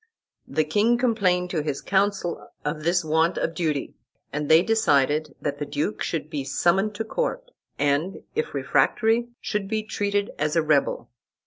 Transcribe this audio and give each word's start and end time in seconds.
The 0.47 0.63
king 0.63 0.97
complained 0.97 1.51
to 1.51 1.61
his 1.61 1.79
council 1.79 2.47
of 2.65 2.81
this 2.81 3.05
want 3.05 3.37
of 3.37 3.53
duty, 3.53 3.93
and 4.33 4.49
they 4.49 4.63
decided 4.63 5.35
that 5.39 5.59
the 5.59 5.65
duke 5.67 6.01
should 6.01 6.27
be 6.27 6.43
summoned 6.43 6.95
to 6.95 7.03
court, 7.03 7.51
and, 7.77 8.23
if 8.33 8.55
refractory, 8.55 9.27
should 9.41 9.67
be 9.67 9.83
treated 9.83 10.31
as 10.39 10.55
a 10.55 10.63
rebel. 10.63 11.11